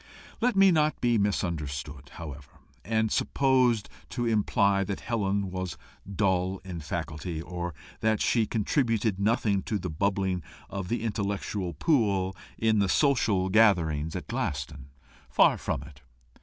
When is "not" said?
0.71-0.99